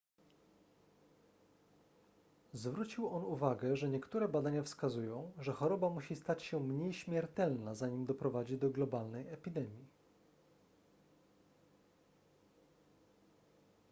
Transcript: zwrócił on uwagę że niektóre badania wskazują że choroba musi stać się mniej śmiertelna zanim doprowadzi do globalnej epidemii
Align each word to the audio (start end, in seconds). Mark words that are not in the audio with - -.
zwrócił 2.53 3.09
on 3.09 3.25
uwagę 3.25 3.75
że 3.77 3.89
niektóre 3.89 4.27
badania 4.27 4.63
wskazują 4.63 5.31
że 5.39 5.53
choroba 5.53 5.89
musi 5.89 6.15
stać 6.15 6.43
się 6.43 6.59
mniej 6.59 6.93
śmiertelna 6.93 7.75
zanim 7.75 8.05
doprowadzi 8.05 8.57
do 8.57 8.69
globalnej 8.69 9.27
epidemii 9.29 9.87